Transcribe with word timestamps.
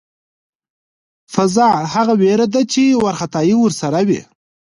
فذع 1.35 1.73
هغه 1.93 2.13
وېره 2.21 2.47
ده 2.53 2.61
چې 2.73 2.83
وارخطایی 3.03 3.53
ورسره 3.57 3.99
وي. 4.07 4.21